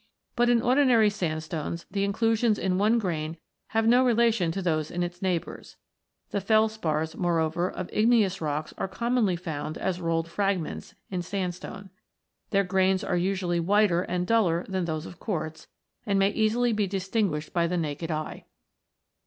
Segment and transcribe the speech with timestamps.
[0.35, 5.03] But in ordinary sandstones the inclusions in one grain have no relation to those in
[5.03, 5.75] its neighbours.
[6.31, 11.91] The felspars, moreover, of igneous rocks are commonly found, as rolled fragments, in sandstone.
[12.49, 15.67] Their grains are usually whiter and duller than those of quartz,
[16.03, 18.45] and may easily be distinguished by the naked eye.